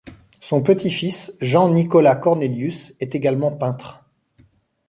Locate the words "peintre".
3.51-3.99